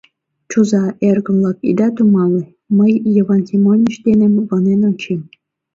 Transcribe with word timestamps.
Чуза, 0.49 0.83
эргым-влак, 1.09 1.57
ида 1.69 1.87
туманле: 1.95 2.43
мый 2.77 2.93
Йыван 3.15 3.41
Семоныч 3.49 3.93
дене 4.07 4.25
мутланен 4.29 4.81
ончем. 4.89 5.21